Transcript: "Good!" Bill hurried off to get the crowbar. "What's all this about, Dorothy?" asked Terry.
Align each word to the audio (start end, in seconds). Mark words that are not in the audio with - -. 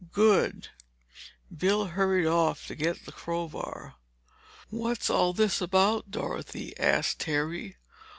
"Good!" 0.13 0.69
Bill 1.55 1.85
hurried 1.85 2.25
off 2.25 2.65
to 2.65 2.73
get 2.73 3.05
the 3.05 3.11
crowbar. 3.11 3.97
"What's 4.71 5.11
all 5.11 5.31
this 5.31 5.61
about, 5.61 6.09
Dorothy?" 6.09 6.75
asked 6.79 7.19
Terry. 7.19 7.77